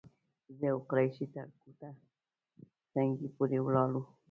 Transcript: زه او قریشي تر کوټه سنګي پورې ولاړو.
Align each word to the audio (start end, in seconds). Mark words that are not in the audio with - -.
زه 0.57 0.65
او 0.73 0.77
قریشي 0.89 1.25
تر 1.33 1.47
کوټه 1.59 1.89
سنګي 2.91 3.27
پورې 3.35 3.59
ولاړو. 3.61 4.01